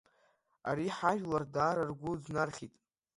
[0.69, 2.73] Ари ҳажәлар даара ргәы днархьит.